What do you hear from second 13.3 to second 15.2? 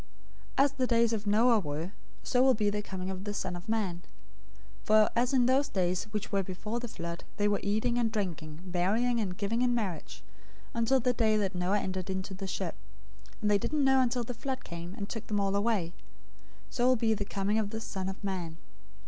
024:039 and they didn't know until the flood came, and